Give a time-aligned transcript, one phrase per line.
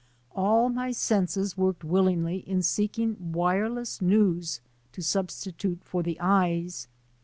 [0.35, 4.59] All my senses worked willingly in seeking wire less news
[4.93, 6.87] to substitute for the eyes.